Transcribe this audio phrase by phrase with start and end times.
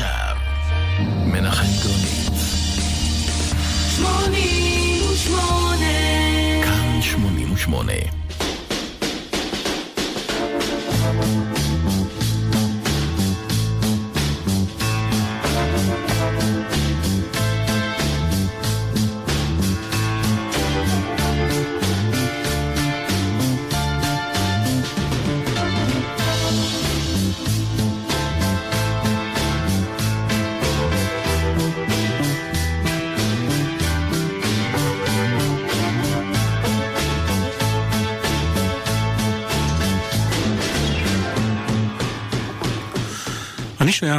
[0.00, 0.36] עכשיו,
[1.26, 2.30] מנחם גרנית.
[3.96, 5.86] שמונים ושמונה.
[6.64, 8.19] כאן 88.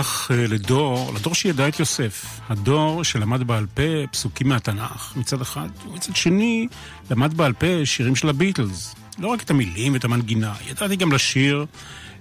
[0.04, 2.40] שייך אה, לדור, לדור שידע את יוסף.
[2.50, 6.68] הדור שלמד בעל פה פסוקים מהתנ"ך מצד אחד, ומצד שני
[7.12, 8.96] למד בעל פה שירים של הביטלס.
[9.20, 11.66] לא רק את המילים ואת המנגינה, ידעתי גם לשיר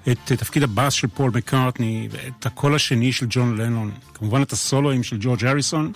[0.09, 5.02] את תפקיד הבאס של פול מקארטני ואת הקול השני של ג'ון לנון, כמובן את הסולואים
[5.02, 5.93] של ג'ורג' הריסון,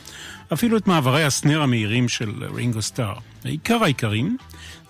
[0.52, 3.14] אפילו את מעברי הסנר המהירים של רינגו סטאר.
[3.44, 4.36] עיקר העיקרים,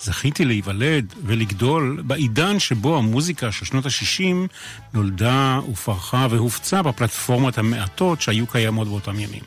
[0.05, 4.49] זכיתי להיוולד ולגדול בעידן שבו המוזיקה של שנות ה-60
[4.95, 9.43] נולדה ופרחה והופצה בפלטפורמות המעטות שהיו קיימות באותם ימים.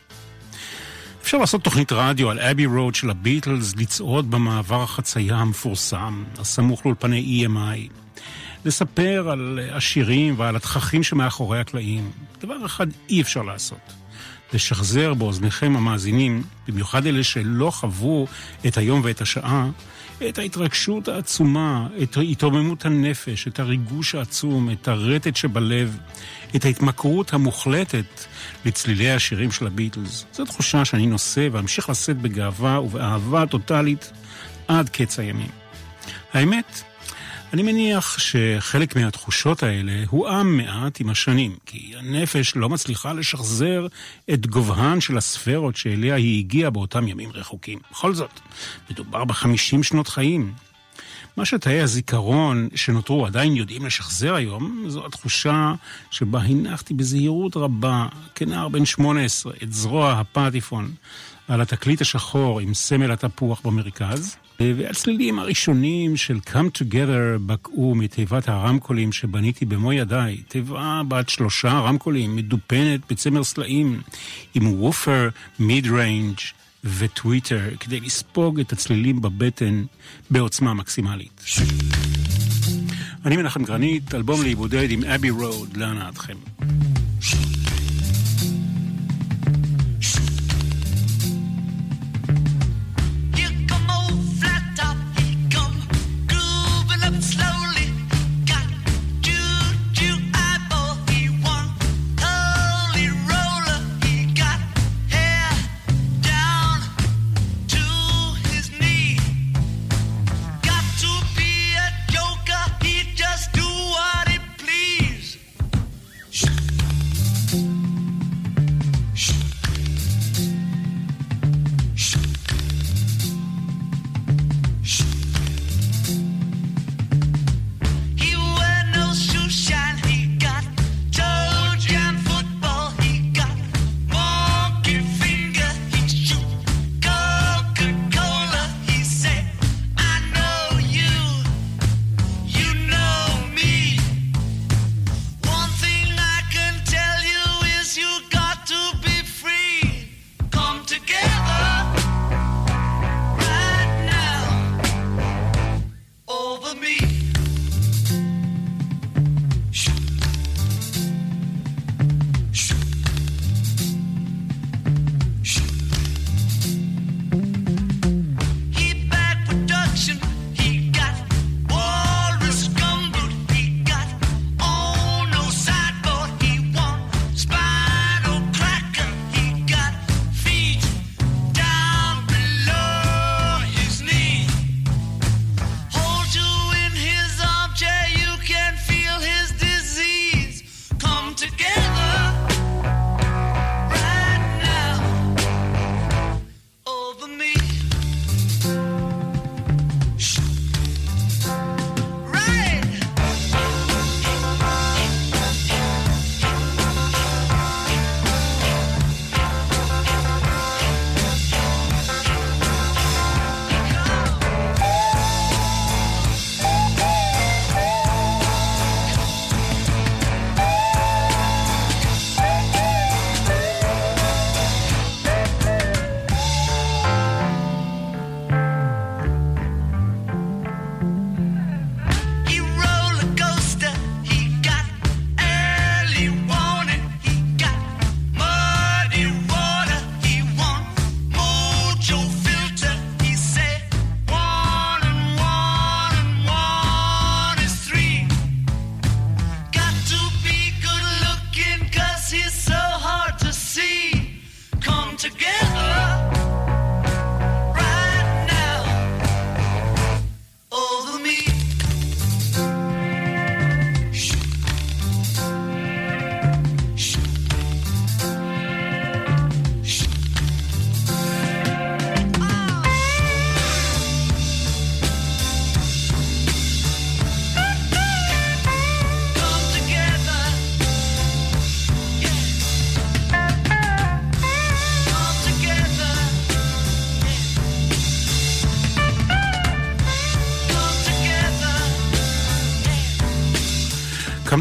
[1.22, 7.46] אפשר לעשות תוכנית רדיו על אבי רוד של הביטלס, לצעוד במעבר החצייה המפורסם, הסמוך לאולפני
[7.46, 7.94] EMI.
[8.66, 12.12] לספר על השירים ועל התככים שמאחורי הקלעים.
[12.42, 13.94] דבר אחד אי אפשר לעשות.
[14.54, 18.28] לשחזר באוזניכם המאזינים, במיוחד אלה שלא חוו
[18.68, 19.70] את היום ואת השעה,
[20.30, 25.98] את ההתרגשות העצומה, את התרוממות הנפש, את הריגוש העצום, את הרטט שבלב,
[26.56, 28.26] את ההתמכרות המוחלטת
[28.66, 30.26] לצלילי השירים של הביטלס.
[30.34, 34.12] זו תחושה שאני נושא ואמשיך לשאת בגאווה ובאהבה טוטאלית
[34.68, 35.50] עד קץ הימים.
[36.34, 36.84] האמת,
[37.54, 43.88] אני מניח שחלק מהתחושות האלה הועם מעט עם השנים, כי הנפש לא מצליחה לשחזר
[44.34, 47.80] את גובהן של הספרות שאליה היא הגיעה באותם ימים רחוקים.
[47.92, 48.40] בכל זאת,
[48.90, 50.54] מדובר בחמישים שנות חיים.
[51.38, 55.74] מה שתאי הזיכרון שנותרו עדיין יודעים לשחזר היום, זו התחושה
[56.12, 60.92] שבה הנחתי בזהירות רבה, כנער בן 18, את זרוע הפטיפון
[61.48, 69.12] על התקליט השחור עם סמל התפוח במרכז, והצלילים הראשונים של Come Together בקעו מתיבת הרמקולים
[69.12, 74.02] שבניתי במו ידיי, תיבה בת שלושה רמקולים, מדופנת בצמר סלעים,
[74.54, 75.30] עם woofer
[75.60, 76.38] mid-range ו
[76.84, 79.84] tweeter, כדי לספוג את הצלילים בבטן
[80.32, 81.44] בעוצמה מקסימלית.
[83.26, 86.36] אני מנחם גרנית, אלבום להיבודד עם אבי רוד, להנאתכם.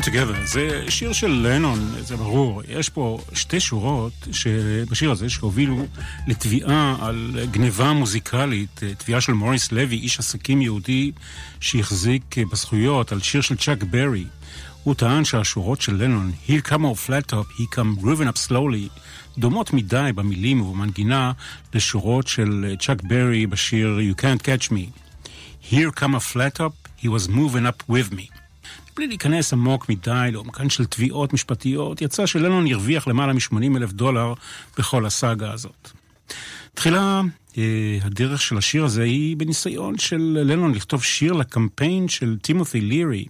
[0.06, 2.62] Together, זה שיר של לנון, זה ברור.
[2.68, 4.28] יש פה שתי שורות
[4.90, 5.86] בשיר הזה שהובילו
[6.26, 11.12] לתביעה על גניבה מוזיקלית, תביעה של מוריס לוי, איש עסקים יהודי
[11.60, 14.24] שהחזיק בזכויות על שיר של צ'אק ברי.
[14.82, 19.00] הוא טען שהשורות של לנון, Here come a flat top, he come moving up slowly,
[19.38, 21.32] דומות מדי במילים ובמנגינה
[21.74, 25.00] לשורות של צ'אק ברי בשיר You can't catch me.
[25.72, 28.35] Here come a flat top, he was moving up with me.
[28.96, 34.34] בלי להיכנס עמוק מדי לעומקן של תביעות משפטיות, יצא שלנון הרוויח למעלה מ-80 אלף דולר
[34.78, 35.90] בכל הסאגה הזאת.
[36.74, 37.22] תחילה,
[37.58, 43.26] אה, הדרך של השיר הזה היא בניסיון של לנון לכתוב שיר לקמפיין של טימותי לירי,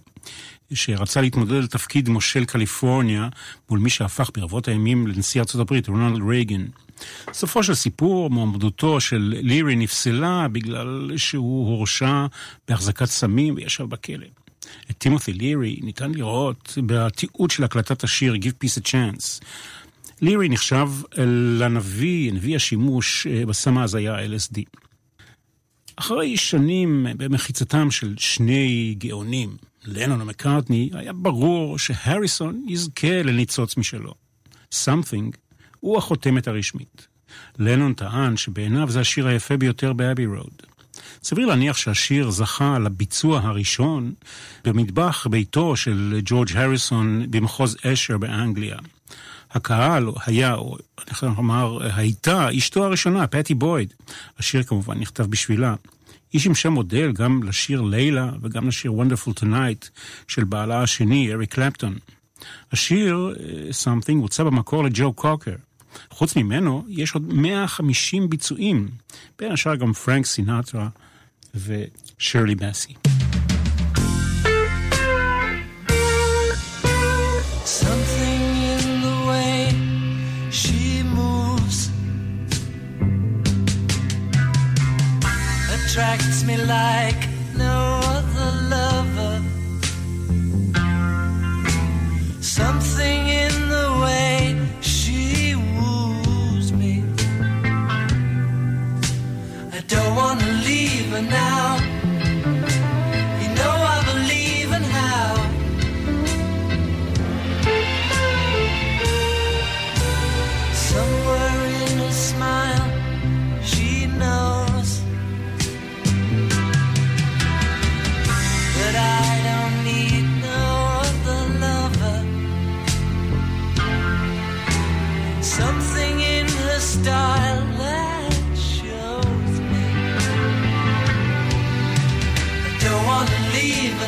[0.73, 3.29] שרצה להתמודד על תפקיד מושל קליפורניה
[3.69, 6.65] מול מי שהפך ברבות הימים לנשיא הברית, רונלד רייגן.
[7.33, 12.25] סופו של סיפור, מועמדותו של לירי נפסלה בגלל שהוא הורשע
[12.67, 14.27] בהחזקת סמים וישב בכלא.
[14.91, 19.45] את טימותי לירי ניתן לראות בתיעוד של הקלטת השיר Give Peace a Chance.
[20.21, 20.89] לירי נחשב
[21.59, 24.61] לנביא, נביא השימוש אה, בסם ההזיה LSD.
[25.95, 34.13] אחרי שנים במחיצתם של שני גאונים, לנון ומקארטני, היה ברור שהריסון יזכה לניצוץ משלו.
[34.73, 35.37] Something
[35.79, 37.07] הוא החותמת הרשמית.
[37.59, 40.61] לנון טען שבעיניו זה השיר היפה ביותר באבי רוד.
[41.23, 44.13] סביר להניח שהשיר זכה לביצוע הראשון
[44.65, 48.77] במטבח ביתו של ג'ורג' הריסון במחוז אשר באנגליה.
[49.51, 53.93] הקהל היה, או אני יכול לומר, הייתה אשתו הראשונה, פטי בויד.
[54.39, 55.75] השיר כמובן נכתב בשבילה.
[56.33, 59.89] היא שימשה מודל גם לשיר לילה וגם לשיר Wonderful Tonight
[60.27, 61.95] של בעלה השני, אריק קלפטון.
[62.71, 63.39] השיר, uh,
[63.83, 65.55] Something, הוצא במקור לג'ו קוקר.
[66.11, 68.87] חוץ ממנו, יש עוד 150 ביצועים,
[69.39, 70.89] בין השאר גם פרנק סינטרה
[71.55, 72.93] ושרלי בסי.
[85.97, 88.06] attracts me like no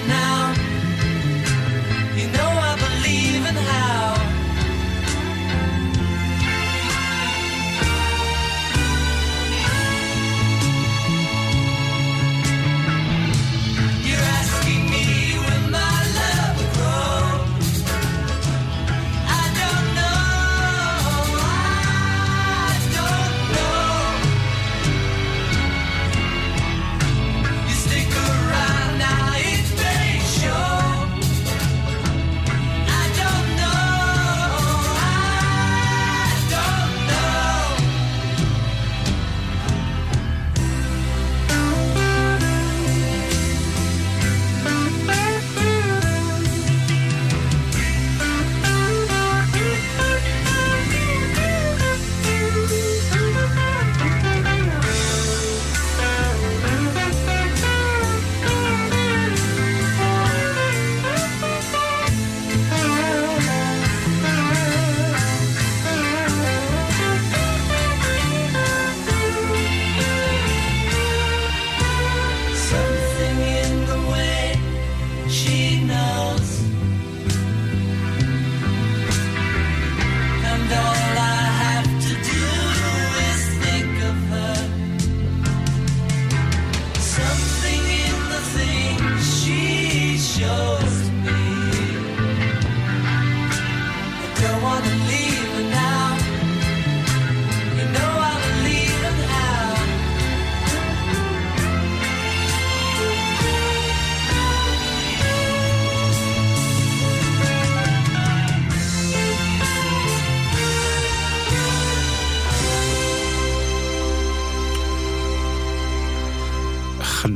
[0.07, 0.48] now.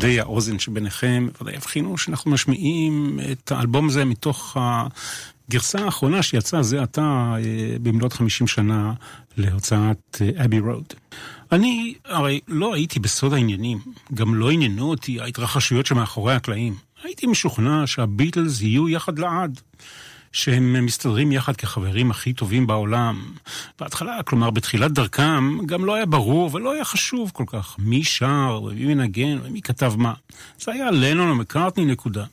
[0.03, 6.81] חדי האוזן שביניכם ודאי יבחינו שאנחנו משמיעים את האלבום הזה מתוך הגרסה האחרונה שיצאה זה
[6.81, 8.93] עתה אה, במלאת 50 שנה
[9.37, 10.93] להוצאת אבי רוד.
[11.51, 13.79] אני הרי לא הייתי בסוד העניינים,
[14.13, 16.75] גם לא עניינו אותי ההתרחשויות שמאחורי הקלעים.
[17.03, 19.61] הייתי משוכנע שהביטלס יהיו יחד לעד.
[20.33, 23.33] שהם מסתדרים יחד כחברים הכי טובים בעולם.
[23.79, 28.61] בהתחלה, כלומר בתחילת דרכם, גם לא היה ברור ולא היה חשוב כל כך מי שר
[28.63, 30.13] ומי מנגן ומי כתב מה.
[30.59, 32.25] זה היה לנון ומקארטני נקודה.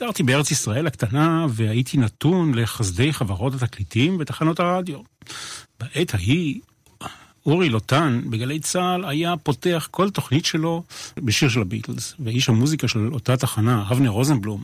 [0.00, 4.98] גרתי בארץ ישראל הקטנה והייתי נתון לחסדי חברות התקליטים ותחנות הרדיו.
[5.80, 6.60] בעת ההיא
[7.46, 10.82] אורי לוטן בגלי צה"ל היה פותח כל תוכנית שלו
[11.16, 14.62] בשיר של הביטלס, ואיש המוזיקה של אותה תחנה, אבנר רוזנבלום,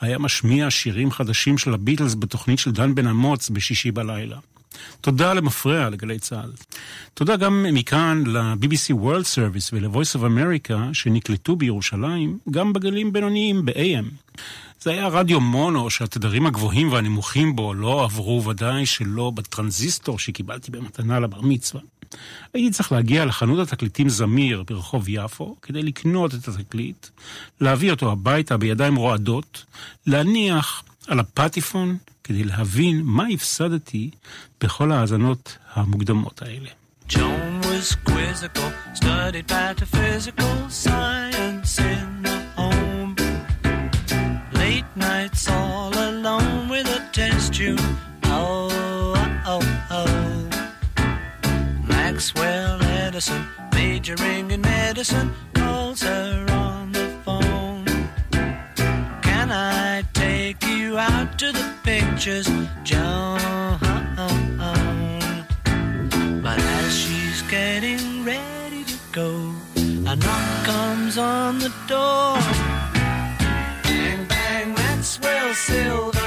[0.00, 4.36] היה משמיע שירים חדשים של הביטלס בתוכנית של דן בן אמוץ בשישי בלילה.
[5.00, 6.52] תודה למפרע לגלי צה"ל.
[7.14, 14.38] תודה גם מכאן ל-BBC World Service ול-Voice of America שנקלטו בירושלים, גם בגלים בינוניים ב-AM.
[14.80, 21.20] זה היה רדיו מונו שהתדרים הגבוהים והנמוכים בו לא עברו ודאי שלא בטרנזיסטור שקיבלתי במתנה
[21.20, 21.80] לבר מצווה.
[22.54, 27.06] הייתי צריך להגיע לחנות התקליטים זמיר ברחוב יפו כדי לקנות את התקליט,
[27.60, 29.64] להביא אותו הביתה בידיים רועדות,
[30.06, 34.10] להניח על הפטיפון כדי להבין מה הפסדתי
[34.60, 36.68] בכל ההאזנות המוקדמות האלה.
[37.08, 42.37] John was quizzical, studied metaphysical science in the
[45.50, 47.80] all alone with a test tube.
[48.24, 48.68] Oh,
[49.46, 50.48] oh, oh, oh.
[51.86, 57.84] Maxwell Edison, majoring in medicine, calls her on the phone.
[59.22, 62.48] Can I take you out to the pictures,
[62.84, 63.38] Joan?
[66.42, 72.77] But as she's getting ready to go, a knock comes on the door.
[75.20, 76.17] Maxwell Silver.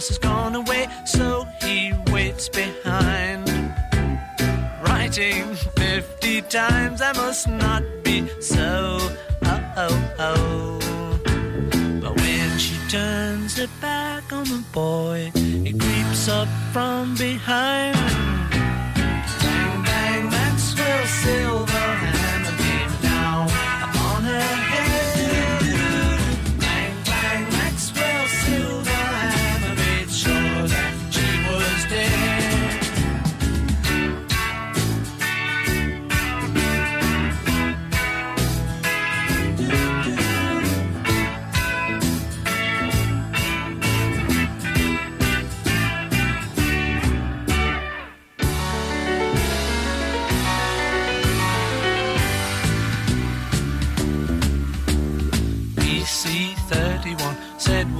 [0.00, 3.48] Class has gone away, so he waits behind.
[4.82, 8.98] Writing 50 times, I must not be so.
[9.42, 11.20] Oh, oh, oh.
[12.02, 17.96] But when she turns her back on the boy, he creeps up from behind.
[19.42, 21.69] Bang, bang, Maxwell Silver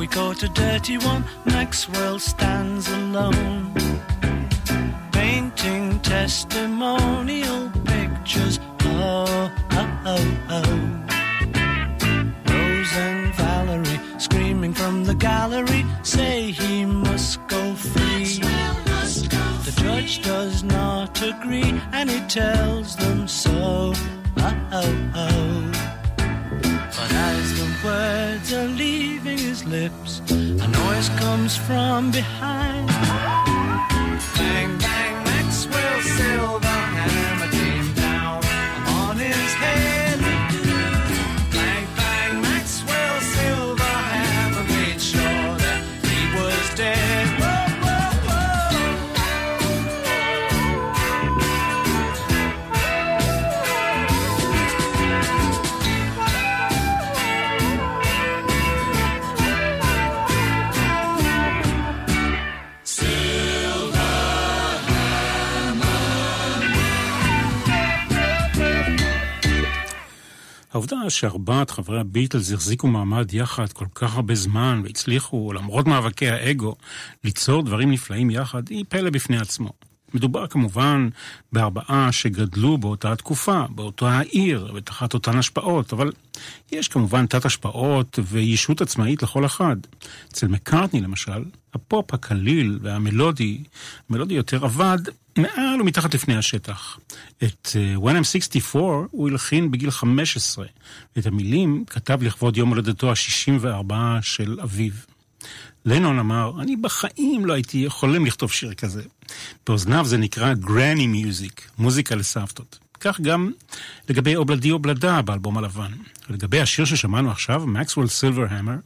[0.01, 1.23] we caught a dirty one.
[1.45, 3.71] Maxwell stands alone,
[5.13, 8.59] painting testimonial pictures.
[8.83, 10.77] Oh, oh, oh, oh.
[12.49, 18.41] Rose and Valerie screaming from the gallery say he must go free.
[19.67, 23.93] The judge does not agree and he tells them so.
[24.39, 25.70] Uh, oh, oh, oh.
[27.85, 32.87] Words are leaving his lips, a noise comes from behind.
[34.37, 37.40] Bang, bang, Maxwell Silver
[70.81, 76.75] העובדה שארבעת חברי הביטלס החזיקו מעמד יחד כל כך הרבה זמן והצליחו, למרות מאבקי האגו,
[77.25, 79.73] ליצור דברים נפלאים יחד, היא פלא בפני עצמו.
[80.15, 81.09] מדובר כמובן
[81.53, 86.13] בארבעה שגדלו באותה תקופה, באותה העיר, ותחת אותן השפעות, אבל
[86.73, 89.77] יש כמובן תת השפעות וישות עצמאית לכל אחד.
[90.29, 91.45] אצל מקארטני למשל,
[91.75, 93.63] הפופ הקליל והמלודי,
[94.11, 94.99] המלודי יותר עבד
[95.39, 96.99] מעל ומתחת לפני השטח.
[97.45, 100.67] את uh, When I'm 64 הוא הלחין בגיל 15,
[101.17, 104.93] ואת המילים כתב לכבוד יום הולדתו ה-64 של אביו.
[105.85, 109.03] לנון אמר, אני בחיים לא הייתי חולם לכתוב שיר כזה.
[109.67, 112.79] באוזניו זה נקרא גרני מיוזיק, מוזיקה לסבתות.
[113.01, 113.53] כך גם
[114.09, 115.93] לגבי אובלדי אובלדה באלבום הלבן.
[116.31, 118.77] לגבי השיר ששמענו עכשיו, מקסוול סילברהמר,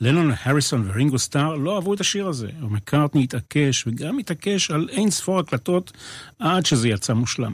[0.00, 5.10] לנון, הריסון ורינגו סטאר לא אהבו את השיר הזה, ומקארטני התעקש, וגם התעקש על אין
[5.10, 5.92] ספור הקלטות
[6.38, 7.52] עד שזה יצא מושלם.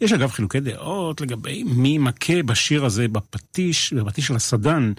[0.00, 4.92] יש אגב חילוקי דעות לגבי מי מכה בשיר הזה בפטיש, בפטיש של הסדן.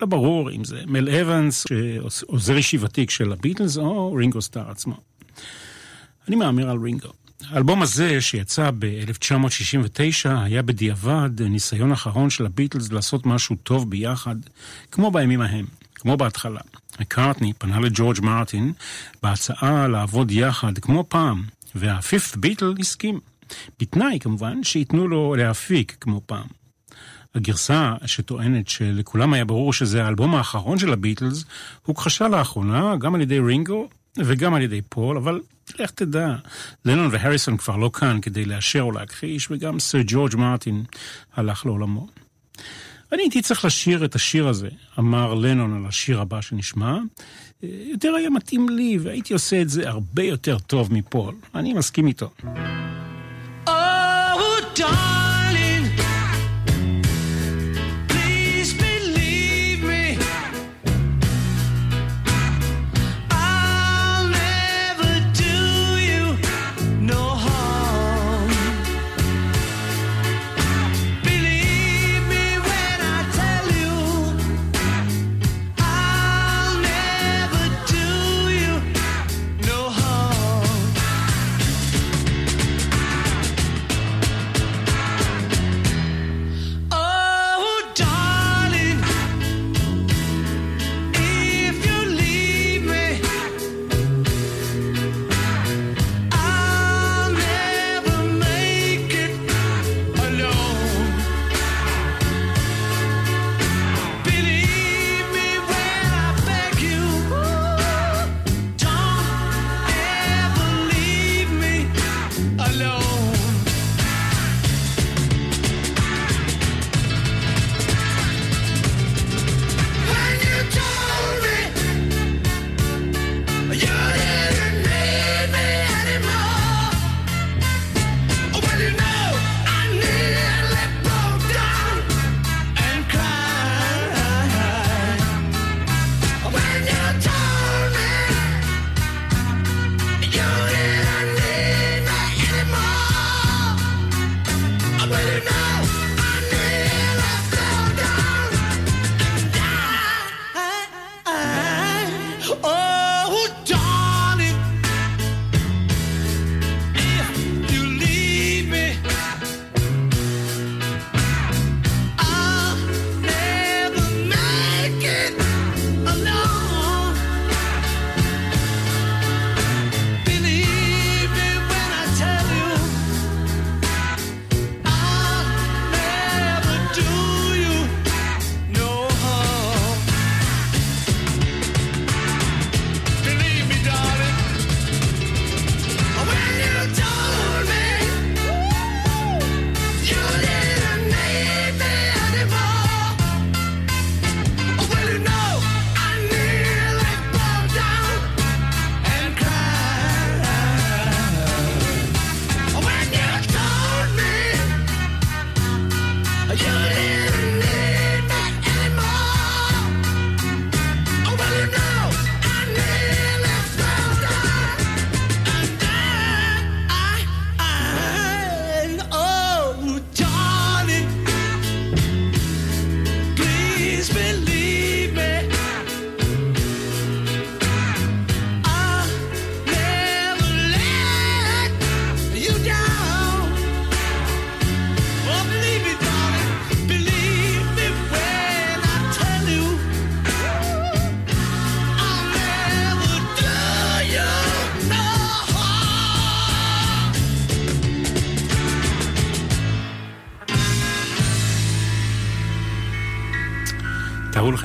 [0.00, 1.66] לא ברור אם זה מל אבנס,
[2.26, 4.96] עוזר אישי ותיק של הביטלס, או רינגו סטאר עצמו.
[6.28, 7.08] אני מהמר על רינגו.
[7.50, 14.36] האלבום הזה, שיצא ב-1969, היה בדיעבד ניסיון אחרון של הביטלס לעשות משהו טוב ביחד,
[14.90, 16.60] כמו בימים ההם, כמו בהתחלה.
[17.00, 18.72] מקארטני פנה לג'ורג' מרטין
[19.22, 21.42] בהצעה לעבוד יחד כמו פעם,
[21.74, 23.20] והפיפט ביטל הסכים.
[23.80, 26.46] בתנאי, כמובן, שייתנו לו להפיק כמו פעם.
[27.34, 31.44] הגרסה שטוענת שלכולם היה ברור שזה האלבום האחרון של הביטלס,
[31.82, 35.40] הוכחשה לאחרונה גם על ידי רינגו וגם על ידי פול, אבל
[35.78, 36.34] לך תדע,
[36.84, 40.84] לנון והריסון כבר לא כאן כדי לאשר או להכחיש, וגם סר ג'ורג' מרטין
[41.36, 42.06] הלך לעולמו.
[43.12, 46.98] אני הייתי צריך לשיר את השיר הזה, אמר לנון על השיר הבא שנשמע.
[47.62, 51.34] יותר היה מתאים לי, והייתי עושה את זה הרבה יותר טוב מפול.
[51.54, 52.30] אני מסכים איתו.
[53.66, 53.70] Oh,
[54.74, 55.15] תארו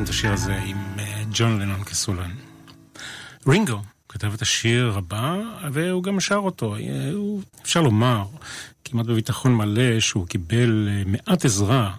[0.04, 2.32] את השיר הזה עם אה, ג'ון לנון כסולן.
[3.48, 5.38] רינגו כתב את השיר הבא,
[5.72, 6.76] והוא גם שר אותו.
[6.76, 8.24] אה, הוא, אפשר לומר,
[8.86, 11.94] כמעט בביטחון מלא, שהוא קיבל אה, מעט עזרה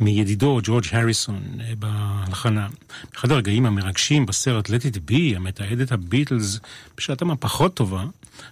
[0.00, 1.42] מידידו ג'ורג' הריסון
[1.78, 2.68] בהלחנה.
[3.16, 6.60] אחד הרגעים המרגשים בסרט Let It Be, המתעד את הביטלס
[6.96, 8.04] בשעתם הפחות טובה,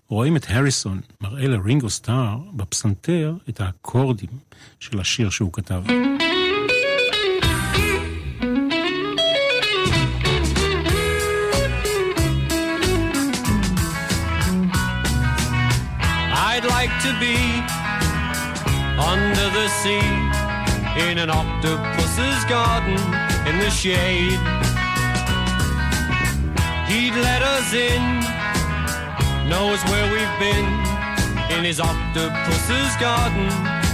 [0.09, 4.31] רואים את הריסון מראה לרינגו סטאר בפסנתר את האקורדים
[4.81, 5.83] של השיר שהוא כתב.
[19.83, 20.11] Sea
[21.09, 22.99] in an octopus's garden
[23.49, 24.41] in the shade.
[26.91, 28.03] He'd let us in,
[29.49, 30.67] knows where we've been
[31.57, 33.47] in his octopus's garden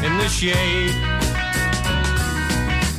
[0.05, 0.95] in the shade.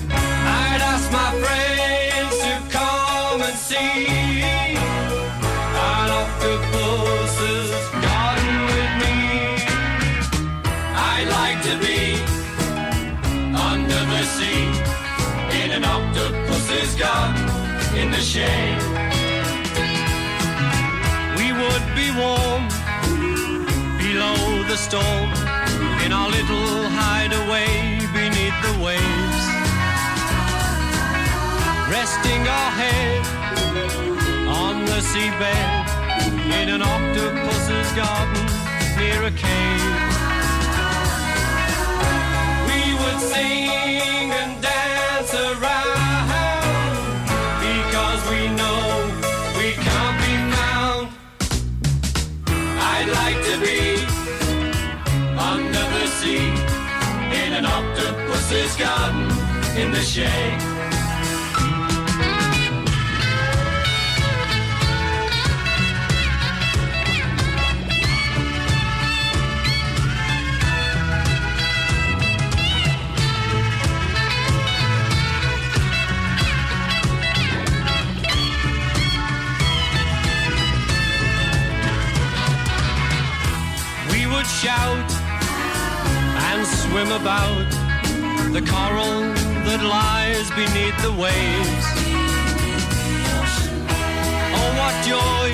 [0.10, 4.37] I'd ask my friends to come and see
[24.90, 25.30] storm
[26.06, 29.42] in our little hideaway beneath the waves,
[31.92, 33.24] resting our head
[34.48, 35.88] on the seabed
[36.62, 38.46] in an octopus's garden
[38.98, 40.08] near a cave.
[43.20, 44.37] Sing and dance
[58.78, 59.24] garden
[59.78, 60.62] in the shade.
[84.12, 85.12] We would Shout
[86.50, 87.77] and swim about
[88.60, 89.22] the coral
[89.68, 91.86] that lies beneath the waves.
[94.58, 95.50] Oh, what joy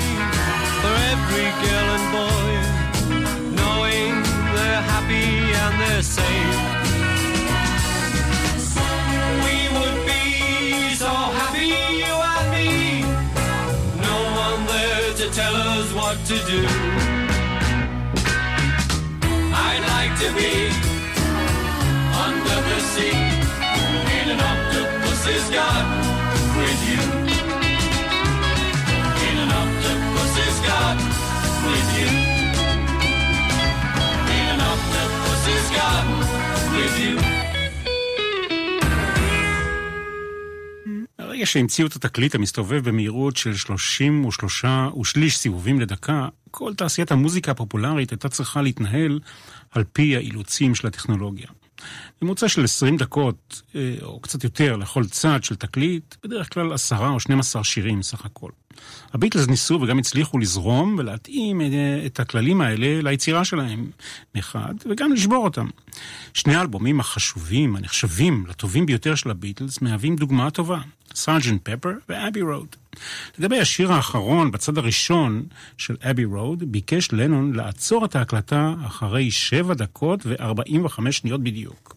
[0.80, 2.50] for every girl and boy,
[3.60, 4.12] knowing
[4.54, 5.28] they're happy
[5.62, 6.60] and they're safe.
[9.44, 13.02] We would be so happy, you and me.
[14.08, 16.62] No one there to tell us what to do
[19.66, 20.73] I'd like to be
[25.24, 26.00] octopus's garden
[26.58, 27.02] with you.
[29.26, 31.08] In an octopus's garden
[31.68, 32.08] with you.
[34.36, 36.18] In an octopus's garden
[36.74, 37.14] with you.
[41.18, 44.64] ברגע שהמציאו את התקליט המסתובב במהירות של 33
[45.00, 49.20] ושליש סיבובים לדקה, כל תעשיית המוזיקה הפופולרית הייתה צריכה להתנהל
[49.70, 51.46] על פי האילוצים של הטכנולוגיה.
[52.22, 57.08] ממוצע של 20 דקות, אה, או קצת יותר, לכל צד של תקליט, בדרך כלל עשרה
[57.08, 58.50] או 12 שירים סך הכל.
[59.12, 61.66] הביטלס ניסו וגם הצליחו לזרום ולהתאים אה,
[62.06, 63.90] את הכללים האלה ליצירה שלהם
[64.34, 65.66] מחד, וגם לשבור אותם.
[66.34, 70.80] שני האלבומים החשובים, הנחשבים לטובים ביותר של הביטלס, מהווים דוגמה טובה.
[71.14, 72.76] סארג'נט פפר ואבי רוד.
[73.38, 75.42] לגבי השיר האחרון, בצד הראשון
[75.78, 81.96] של אבי רוד, ביקש לנון לעצור את ההקלטה אחרי 7 דקות ו-45 שניות בדיוק.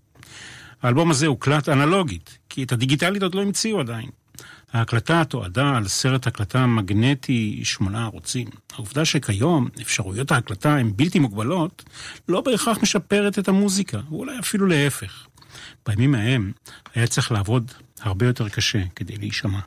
[0.83, 4.09] האלבום הזה הוקלט אנלוגית, כי את הדיגיטלית עוד לא המציאו עדיין.
[4.73, 8.47] ההקלטה תועדה על סרט הקלטה מגנטי שמונה ערוצים.
[8.73, 11.83] העובדה שכיום אפשרויות ההקלטה הן בלתי מוגבלות,
[12.29, 15.27] לא בהכרח משפרת את המוזיקה, ואולי אפילו להפך.
[15.87, 16.51] בימים ההם
[16.95, 19.59] היה צריך לעבוד הרבה יותר קשה כדי להישמע.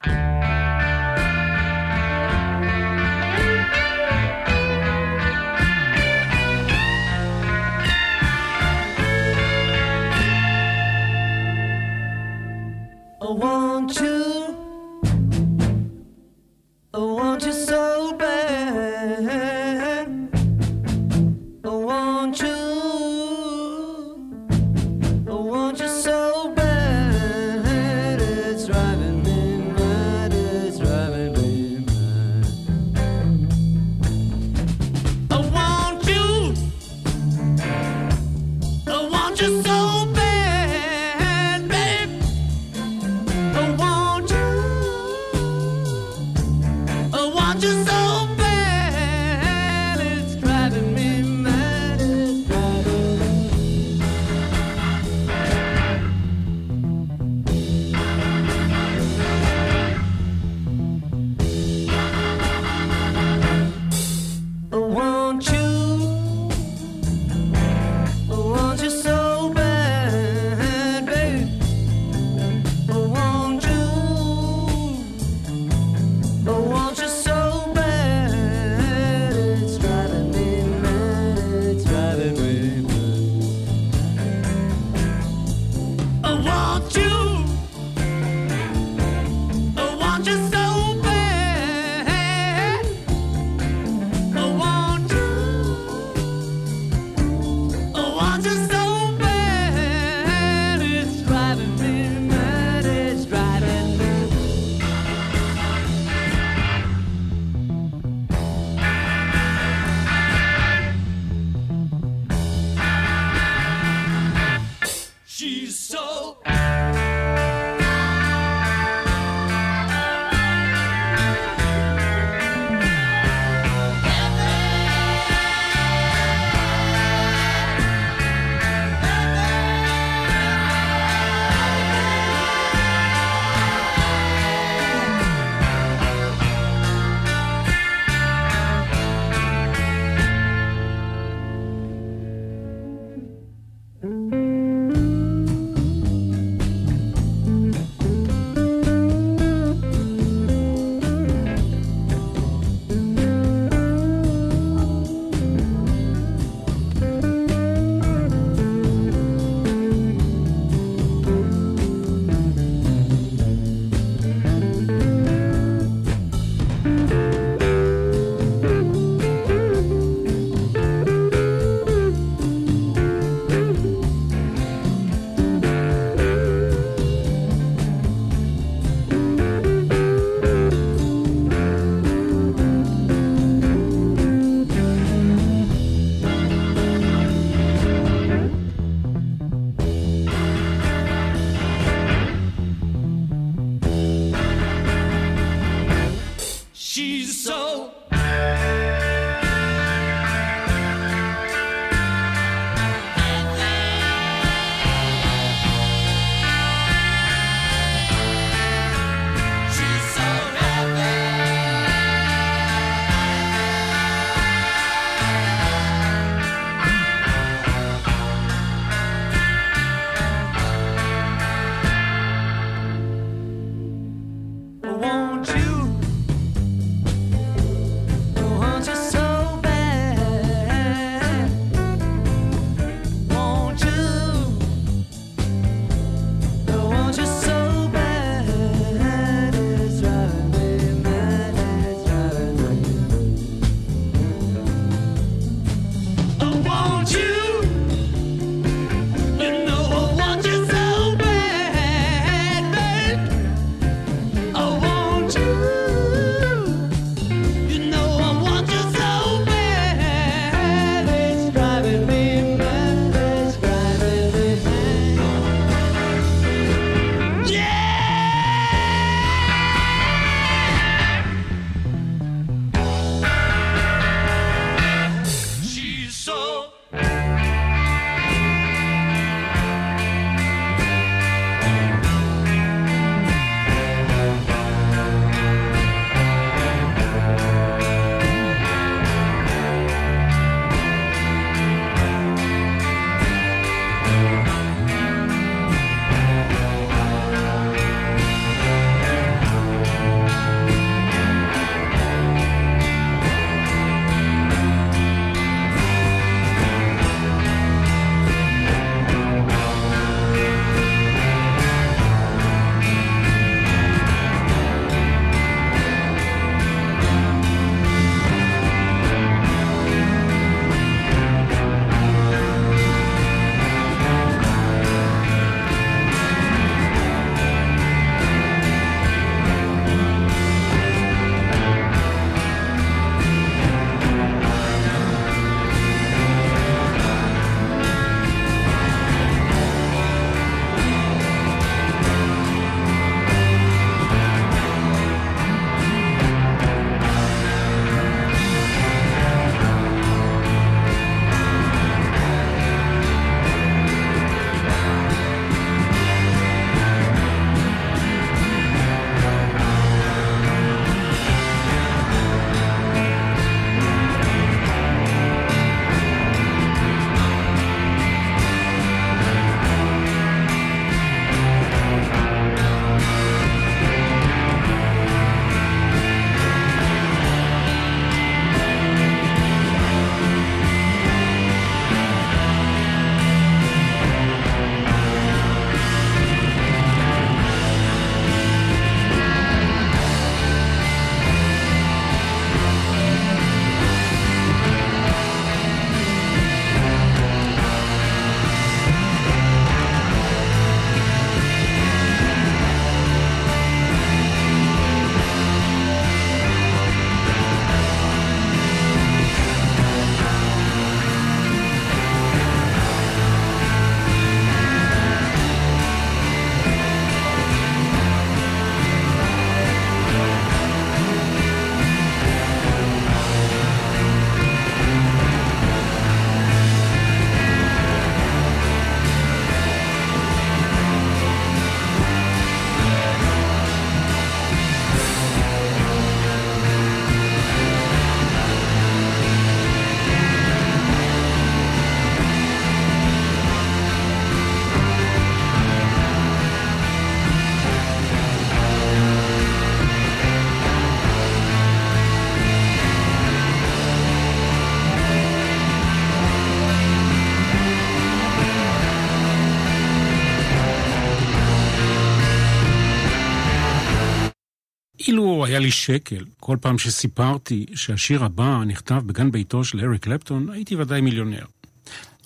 [465.40, 470.50] אילו היה לי שקל כל פעם שסיפרתי שהשיר הבא נכתב בגן ביתו של אריק קלפטון,
[470.50, 471.44] הייתי ודאי מיליונר.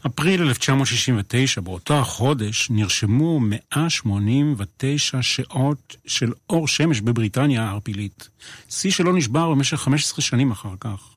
[0.07, 8.29] אפריל 1969, באותו החודש, נרשמו 189 שעות של אור שמש בבריטניה הערפילית.
[8.69, 11.15] שיא שלא נשבר במשך 15 שנים אחר כך.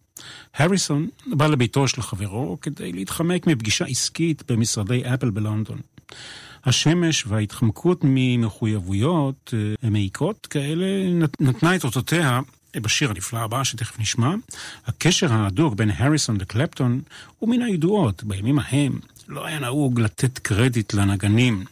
[0.55, 5.79] הריסון בא לביתו של חברו כדי להתחמק מפגישה עסקית במשרדי אפל בלונדון.
[6.65, 10.85] השמש וההתחמקות ממחויבויות אה, מעיקות כאלה
[11.39, 12.41] נתנה את אותותיה
[12.75, 14.33] בשיר הנפלא הבא שתכף נשמע.
[14.87, 17.01] הקשר ההדוק בין הריסון לקלפטון
[17.39, 18.23] הוא מן הידועות.
[18.23, 21.63] בימים ההם לא היה נהוג לתת קרדיט לנגנים.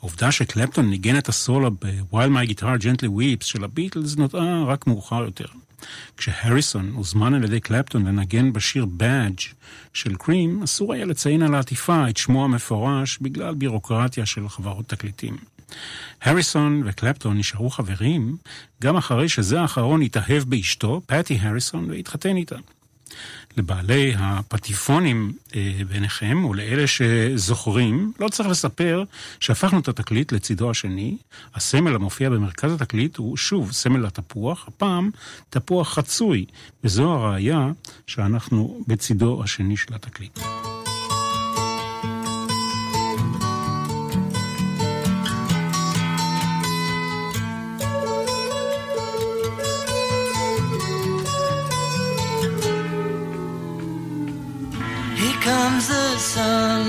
[0.00, 5.24] העובדה שקלפטון ניגן את הסולו ב-While My Guitar Gently Weeps של הביטלס נודעה רק מאוחר
[5.24, 5.46] יותר.
[6.16, 9.42] כשהריסון הוזמן על ידי קלפטון לנגן בשיר Badge
[9.92, 15.36] של קרים, אסור היה לציין על העטיפה את שמו המפורש בגלל בירוקרטיה של חברות תקליטים.
[16.22, 18.36] הריסון וקלפטון נשארו חברים
[18.82, 22.56] גם אחרי שזה האחרון התאהב באשתו, פטי הריסון, והתחתן איתה.
[23.56, 29.04] לבעלי הפטיפונים אה, ביניכם ולאלה שזוכרים, לא צריך לספר
[29.40, 31.16] שהפכנו את התקליט לצידו השני.
[31.54, 35.10] הסמל המופיע במרכז התקליט הוא שוב סמל התפוח, הפעם
[35.50, 36.44] תפוח חצוי,
[36.84, 37.70] וזו הראיה
[38.06, 40.38] שאנחנו בצידו השני של התקליט.
[55.48, 56.82] Comes the sun.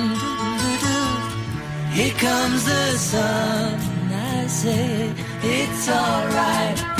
[1.96, 3.74] Here comes the sun.
[4.12, 6.99] I say, it's alright.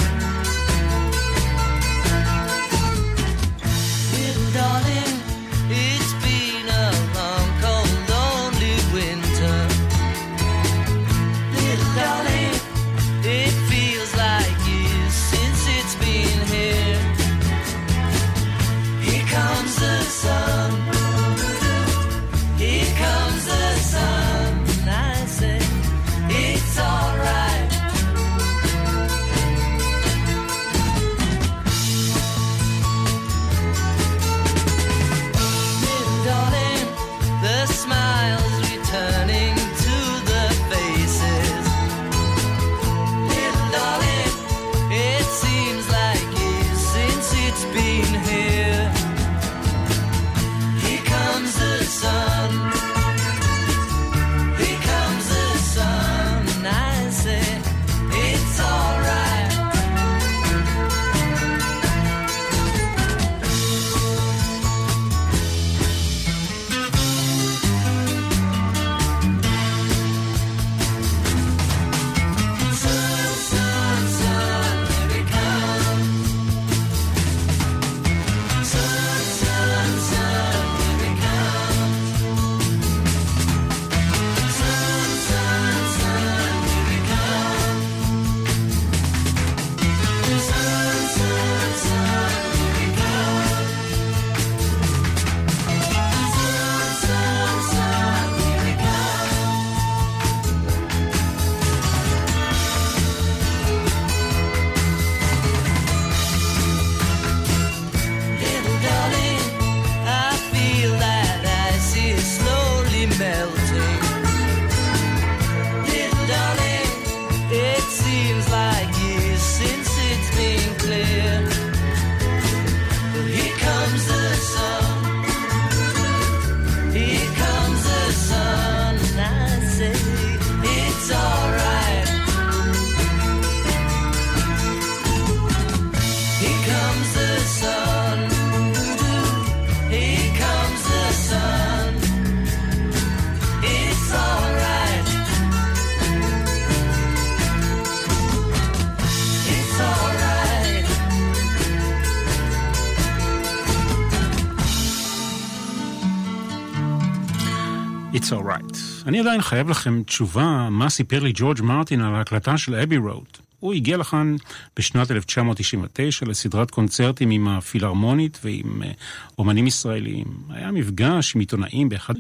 [159.20, 163.28] אני עדיין חייב לכם תשובה מה סיפר לי ג'ורג' מרטין על ההקלטה של אבי רוד.
[163.60, 164.36] הוא הגיע לכאן
[164.78, 168.92] בשנת 1999 לסדרת קונצרטים עם הפילהרמונית ועם אה,
[169.38, 170.26] אומנים ישראלים.
[170.50, 172.14] היה מפגש עם עיתונאים באחד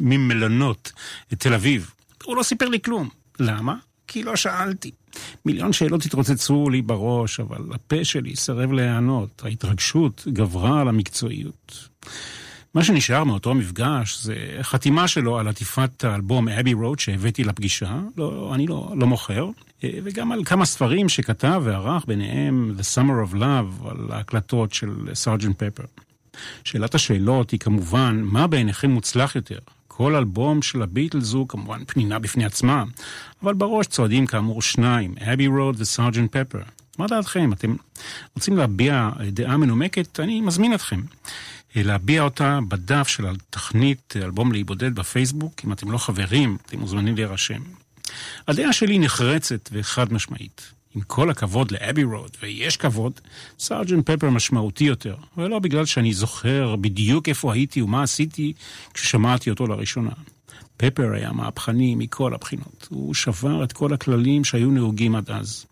[0.00, 0.92] ממלונות
[1.28, 1.90] תל אביב.
[2.24, 3.08] הוא לא סיפר לי כלום.
[3.40, 3.74] למה?
[4.08, 4.90] כי לא שאלתי.
[5.44, 9.42] מיליון שאלות התרוצצו לי בראש, אבל הפה שלי סירב להיענות.
[9.44, 11.88] ההתרגשות גברה על המקצועיות.
[12.76, 18.50] מה שנשאר מאותו מפגש זה חתימה שלו על עטיפת האלבום אבי רוד שהבאתי לפגישה, לא,
[18.54, 19.48] אני לא, לא מוכר.
[19.84, 24.90] אה, וגם על כמה ספרים שכתב וערך, ביניהם The Summer of Love, על ההקלטות של
[25.14, 25.84] סארג'נט פפר.
[26.64, 29.58] שאלת השאלות היא כמובן, מה בעיניכם מוצלח יותר?
[29.88, 32.84] כל אלבום של הביטלס הוא כמובן פנינה בפני עצמה,
[33.42, 36.60] אבל בראש צועדים כאמור שניים, אבי רוד וסארג'נט פפר.
[36.98, 37.52] מה דעתכם?
[37.52, 37.76] אתם
[38.34, 40.20] רוצים להביע דעה מנומקת?
[40.20, 41.00] אני מזמין אתכם.
[41.84, 45.60] להביע אותה בדף של התכנית אלבום להיבודד בפייסבוק.
[45.64, 47.62] אם אתם לא חברים, אתם מוזמנים להירשם.
[48.48, 50.72] הדעה שלי נחרצת וחד משמעית.
[50.94, 53.12] עם כל הכבוד לאבי רוד, ויש כבוד,
[53.58, 58.52] סארג'נט פפר משמעותי יותר, ולא בגלל שאני זוכר בדיוק איפה הייתי ומה עשיתי
[58.94, 60.10] כששמעתי אותו לראשונה.
[60.76, 62.86] פפר היה מהפכני מכל הבחינות.
[62.90, 65.66] הוא שבר את כל הכללים שהיו נהוגים עד אז.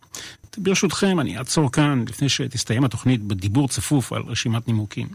[0.58, 5.08] ברשותכם, אני אעצור כאן לפני שתסתיים התוכנית בדיבור צפוף על רשימת נימוקים.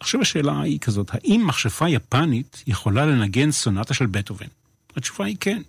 [0.00, 4.46] עכשיו השאלה היא כזאת, האם מכשפה יפנית יכולה לנגן סונטה של בטהובן?
[4.96, 5.62] התשובה היא כן.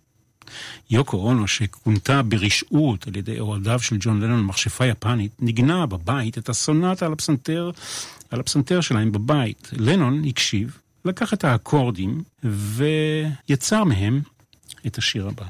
[0.90, 6.50] יוקו אונו, שכונתה ברשעות על ידי אוהדיו של ג'ון לנון מכשפה יפנית, ניגנה בבית את
[6.50, 7.72] הסונטה על הפסנתר,
[8.32, 9.70] על הפסנתר שלהם בבית.
[9.74, 14.22] לנון הקשיב, לקח את האקורדים ויצר מהם
[14.88, 15.46] את השיר הבא.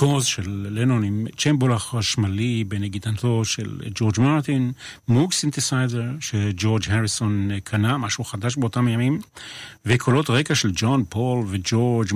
[0.00, 4.72] קוז של לנון עם צ'מבלו חשמלי בנגינתו של ג'ורג' מרטין,
[5.08, 9.20] Moog synthesizer שג'ורג' הריסון קנה, משהו חדש באותם ימים,
[9.86, 12.08] וקולות רקע של ג'ון, פול וג'ורג'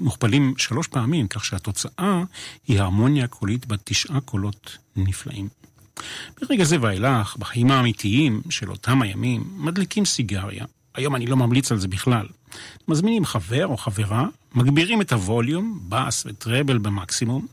[0.00, 2.22] מוכפלים שלוש פעמים, כך שהתוצאה
[2.68, 5.48] היא הרמוניה קולית בת תשעה קולות נפלאים.
[6.40, 10.64] ברגע זה ואילך, בחיים האמיתיים של אותם הימים, מדליקים סיגריה.
[10.94, 12.26] היום אני לא ממליץ על זה בכלל.
[12.88, 17.46] מזמינים חבר או חברה, מגבירים את הווליום, בס וטראבל במקסימום,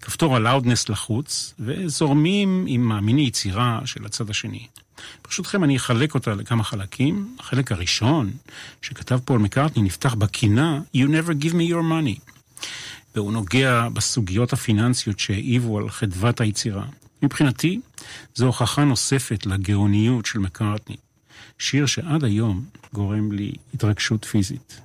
[0.00, 4.66] כפתור הלאודנס לחוץ, וזורמים עם המיני יצירה של הצד השני.
[5.24, 7.36] ברשותכם אני אחלק אותה לכמה חלקים.
[7.40, 8.30] החלק הראשון,
[8.82, 12.32] שכתב פול מקארטני, נפתח בקינה You never give me your money.
[13.14, 16.84] והוא נוגע בסוגיות הפיננסיות שהעיבו על חדוות היצירה.
[17.22, 17.80] מבחינתי,
[18.34, 20.96] זו הוכחה נוספת לגאוניות של מקארטני.
[21.58, 24.80] שיר שעד היום גורם לי התרגשות פיזית.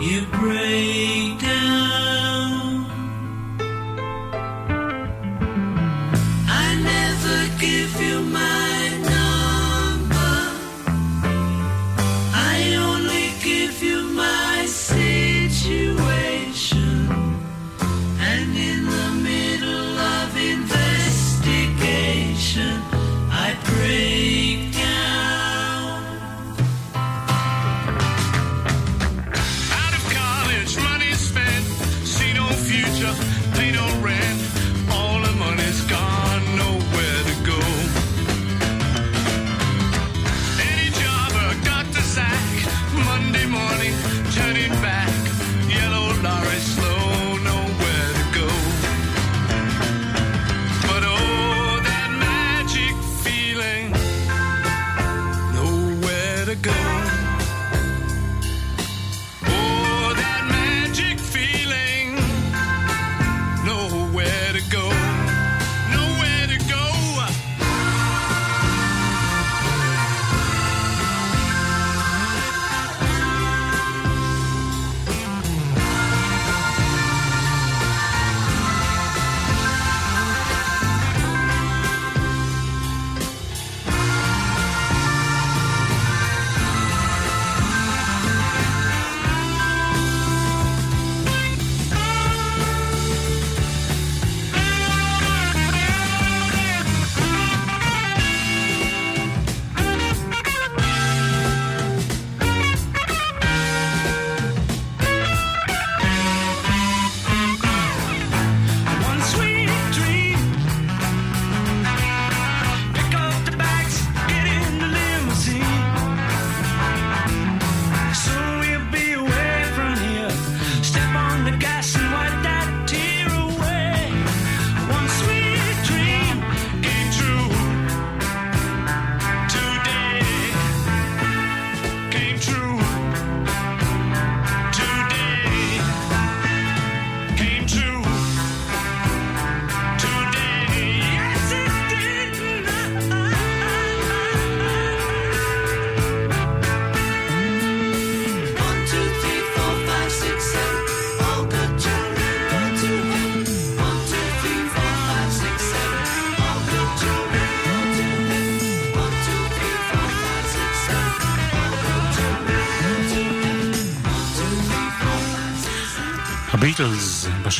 [0.00, 1.11] you break.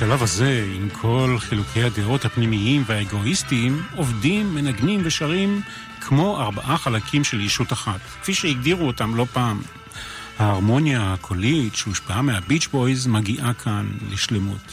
[0.03, 5.61] בשלב הזה, עם כל חילוקי הדעות הפנימיים והאגואיסטיים, עובדים, מנגנים ושרים
[6.01, 9.63] כמו ארבעה חלקים של ישות אחת, כפי שהגדירו אותם לא פעם.
[10.39, 14.73] ההרמוניה הקולית שהושפעה מהביץ' בויז מגיעה כאן לשלמות.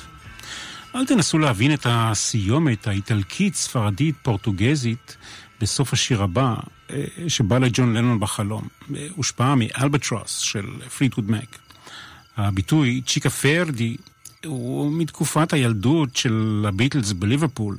[0.95, 5.17] אל תנסו להבין את הסיומת האיטלקית, ספרדית, פורטוגזית
[5.61, 6.55] בסוף השיר הבא,
[6.89, 8.67] אה, שבא לג'ון לנון בחלום.
[9.15, 10.65] הושפעה מאלבטרוס של
[10.97, 11.57] Fleetwood Mac.
[12.37, 13.95] הביטוי chicka ferdy
[14.45, 17.77] הוא מתקופת הילדות של הביטלס בליברפול,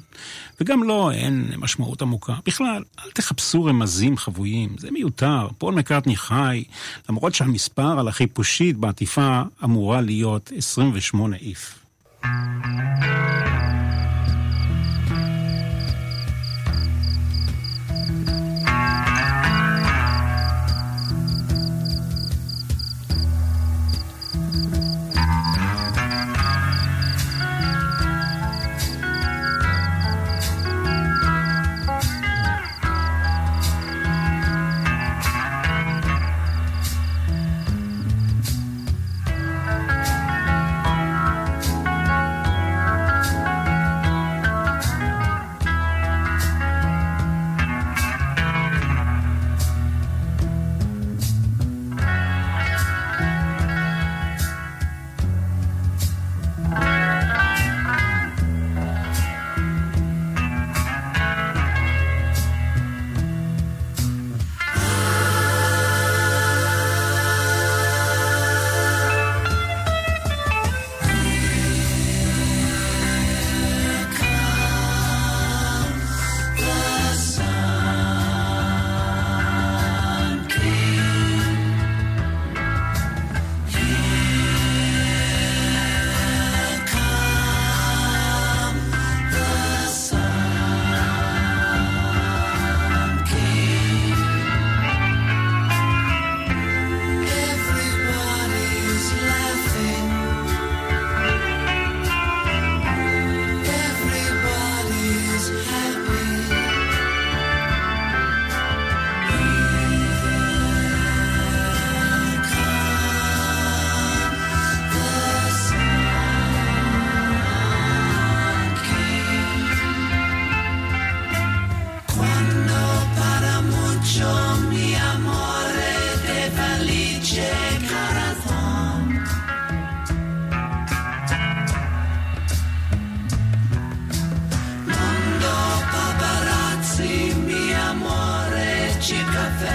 [0.60, 2.34] וגם לו לא, אין משמעות עמוקה.
[2.46, 5.48] בכלל, אל תחפשו רמזים חבויים, זה מיותר.
[5.58, 6.64] פול מקארטני חי,
[7.08, 11.78] למרות שהמספר על החיפושית בעטיפה אמורה להיות 28 IF.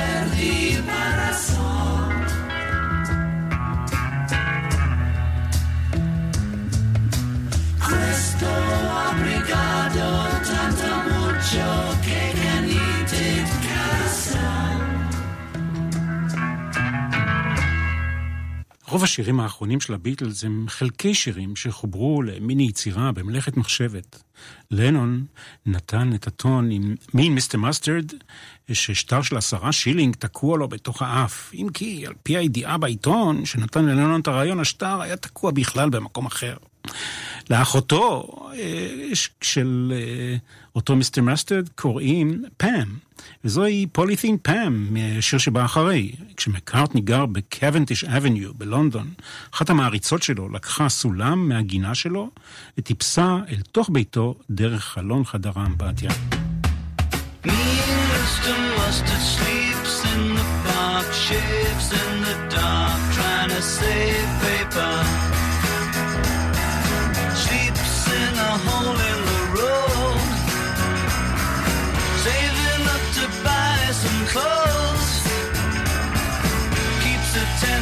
[0.06, 1.55] perdí para siempre.
[19.04, 24.24] השירים האחרונים של הביטלס הם חלקי שירים שחוברו למיני יצירה במלאכת מחשבת.
[24.72, 25.26] לנון
[25.66, 27.58] נתן את הטון עם Mean Mr.
[27.58, 28.12] Mustard,
[28.72, 31.52] ששטר של עשרה שילינג תקוע לו בתוך האף.
[31.54, 36.26] אם כי, על פי הידיעה בעיתון שנתן ללנון את הרעיון, השטר היה תקוע בכלל במקום
[36.26, 36.56] אחר.
[37.50, 39.10] לאחותו אה,
[39.42, 40.38] של אה,
[40.76, 41.22] אותו Mr.
[41.22, 42.88] Mustard קוראים Pam,
[43.44, 46.12] וזוהי Polythene Pam מהשיר שבא אחרי.
[46.38, 49.10] כשמקארטני גר ב Cavendish Avenue בלונדון,
[49.54, 52.30] אחת המעריצות שלו לקחה סולם מהגינה שלו
[52.78, 56.12] וטיפסה אל תוך ביתו דרך חלון חדר האמבטיה.
[63.66, 65.25] save paper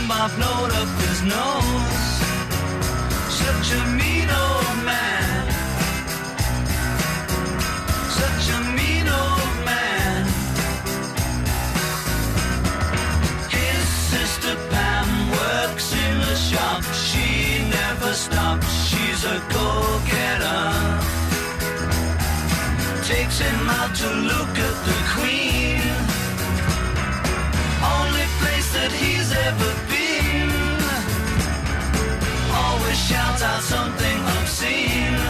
[0.04, 2.04] a bob note up his nose.
[3.42, 5.46] Such a mean old man.
[8.20, 10.26] Such a mean old man.
[13.50, 16.84] His sister Pam works in the shop.
[16.94, 18.70] She never stops.
[18.90, 20.64] She's a go-getter.
[23.04, 25.82] Takes him out to look at the Queen.
[27.98, 29.93] Only place that he's ever been.
[32.94, 35.23] Shouts out something obscene.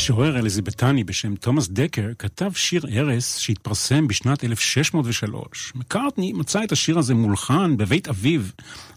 [0.00, 5.72] משורר אליזבטני בשם תומאס דקר כתב שיר ארס שהתפרסם בשנת 1603.
[5.74, 8.40] מקארטני מצא את השיר הזה מולחן בבית אביו,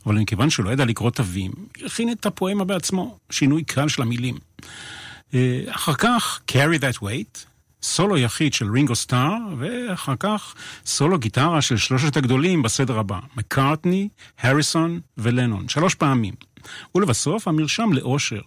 [0.06, 1.52] אבל מכיוון שהוא לא ידע לקרוא תווים,
[1.86, 4.38] הכין את הפואמה בעצמו, שינוי קל של המילים.
[5.34, 7.40] אה, אחר כך, Carry That Weight,
[7.82, 14.10] סולו יחיד של רינגו סטאר, ואחר כך סולו גיטרה של שלושת הגדולים בסדר הבא, מקארטני,
[14.40, 16.34] הריסון ולנון, שלוש פעמים.
[16.96, 18.42] ולבסוף המרשם לאושר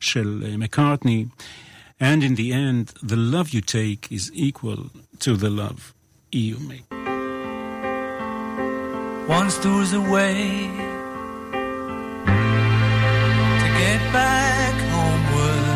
[0.00, 1.26] של אה, מקארטני.
[2.02, 4.90] And in the end, the love you take is equal
[5.20, 5.94] to the love
[6.32, 6.90] you make.
[9.28, 10.66] Once there was a way
[13.60, 15.66] to get back homeward.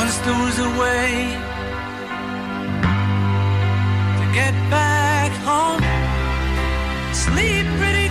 [0.00, 1.10] Once there was a way
[4.20, 5.82] to get back home.
[7.12, 8.01] Sleep, pretty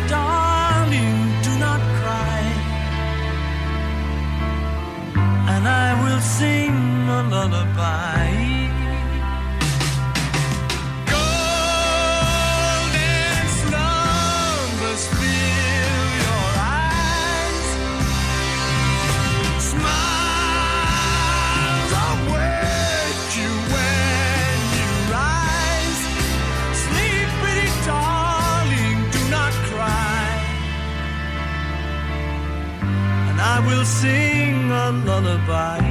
[29.30, 30.28] not cry.
[33.30, 35.91] And I will sing a lullaby.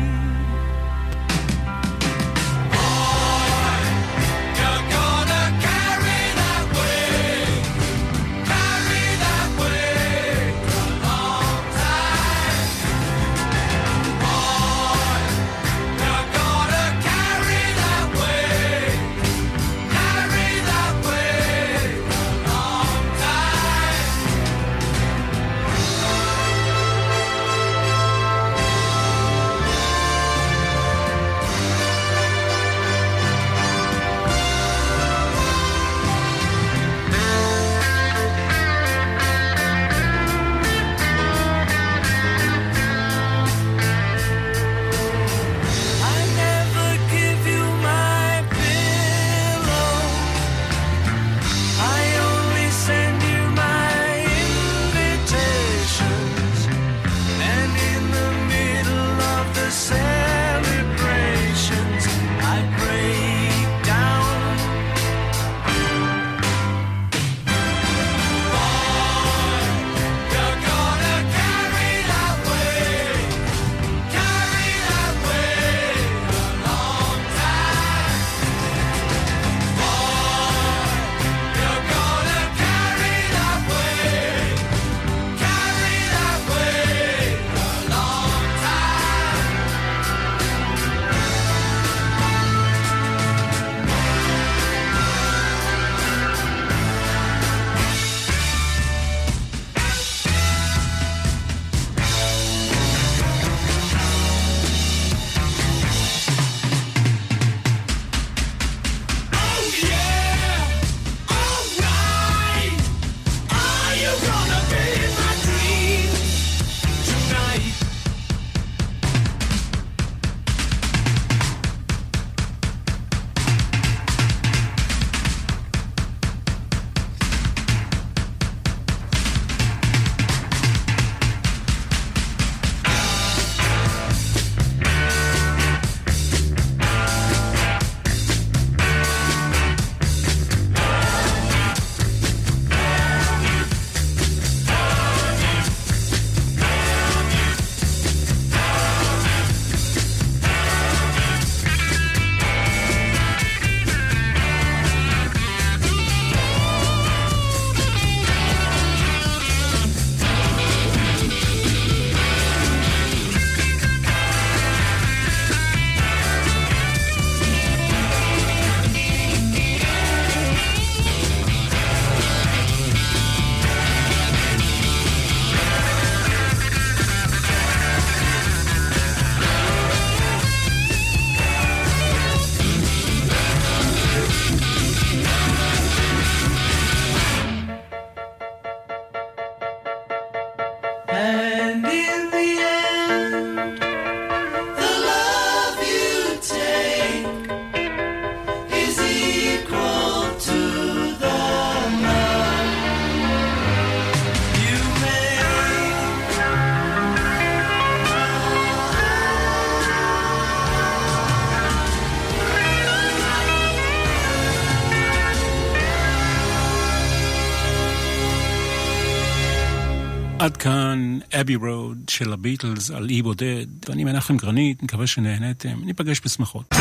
[221.40, 226.74] כאן אבי רוד של הביטלס על אי בודד, ואני מנחם גרנית, מקווה שנהנתם, ניפגש בשמחות.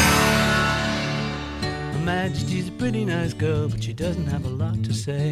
[2.06, 5.32] Majesty's a pretty nice girl, but she doesn't have a lot to say.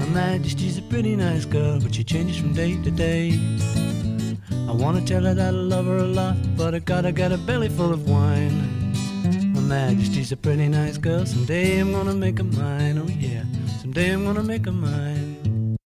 [0.00, 3.24] Her Majesty's a pretty nice girl, but she changes from day to day.
[4.70, 7.40] I wanna tell her that I love her a lot, but I gotta get a
[7.48, 8.58] belly full of wine.
[9.56, 13.44] Her Majesty's a pretty nice girl, someday I'm gonna make her mine, oh yeah,
[13.80, 15.17] someday I'm gonna make her mine.